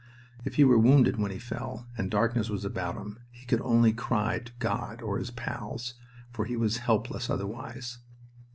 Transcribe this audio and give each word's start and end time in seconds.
If 0.43 0.55
he 0.55 0.63
were 0.63 0.79
wounded 0.79 1.17
when 1.19 1.29
he 1.29 1.37
fell, 1.37 1.87
and 1.95 2.09
darkness 2.09 2.49
was 2.49 2.65
about 2.65 2.95
him, 2.97 3.19
he 3.29 3.45
could 3.45 3.61
only 3.61 3.93
cry 3.93 4.39
to 4.39 4.51
God 4.57 4.99
or 4.99 5.19
his 5.19 5.29
pals, 5.29 5.93
for 6.31 6.45
he 6.45 6.57
was 6.57 6.77
helpless 6.77 7.29
otherwise. 7.29 7.99